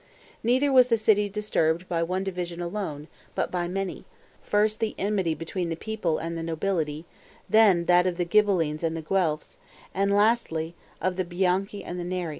Neither 0.41 0.71
was 0.73 0.87
the 0.87 0.97
city 0.97 1.29
disturbed 1.29 1.85
with 1.87 2.07
one 2.09 2.23
division 2.23 2.59
alone, 2.59 3.07
but 3.35 3.51
by 3.51 3.67
many; 3.67 4.03
first 4.41 4.79
the 4.79 4.95
enmity 4.97 5.35
between 5.35 5.69
the 5.69 5.75
people 5.75 6.17
and 6.17 6.35
the 6.35 6.41
nobility, 6.41 7.05
then 7.47 7.85
that 7.85 8.07
of 8.07 8.17
the 8.17 8.25
Ghibellines 8.25 8.81
and 8.81 8.97
the 8.97 9.03
Guelphs, 9.03 9.57
and 9.93 10.11
lastly, 10.11 10.73
of 10.99 11.17
the 11.17 11.23
Bianchi 11.23 11.83
and 11.83 11.99
the 11.99 12.03
Neri. 12.03 12.29